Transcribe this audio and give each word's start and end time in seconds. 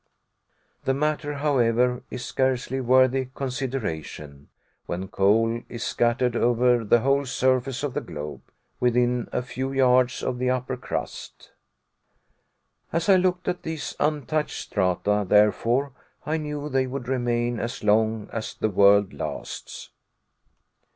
The 0.85 0.95
matter, 0.95 1.35
however, 1.35 2.01
is 2.09 2.25
scarcely 2.25 2.81
worthy 2.81 3.27
consideration, 3.35 4.49
when 4.87 5.07
coal 5.09 5.61
is 5.69 5.83
scattered 5.83 6.35
over 6.35 6.83
the 6.83 7.01
whole 7.01 7.27
surface 7.27 7.83
of 7.83 7.93
the 7.93 8.01
globe, 8.01 8.41
within 8.79 9.29
a 9.31 9.43
few 9.43 9.71
yards 9.71 10.23
of 10.23 10.39
the 10.39 10.49
upper 10.49 10.75
crust. 10.75 11.51
As 12.91 13.09
I 13.09 13.15
looked 13.17 13.47
at 13.47 13.61
these 13.61 13.95
untouched 13.99 14.59
strata, 14.71 15.23
therefore, 15.29 15.91
I 16.25 16.37
knew 16.37 16.67
they 16.67 16.87
would 16.87 17.07
remain 17.07 17.59
as 17.59 17.83
long 17.83 18.27
as 18.33 18.55
the 18.55 18.69
world 18.69 19.13
lasts. 19.13 19.91